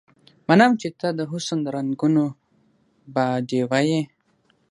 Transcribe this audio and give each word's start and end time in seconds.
منم 0.47 0.71
چې 0.81 0.89
ته 0.99 1.07
د 1.19 1.21
حسن 1.31 1.57
د 1.63 1.67
رنګونو 1.75 2.25
باډيوه 3.13 3.79
يې 3.89 4.01